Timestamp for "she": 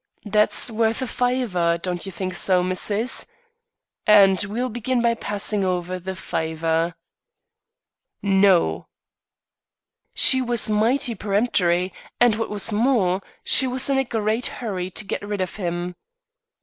10.15-10.41, 13.43-13.67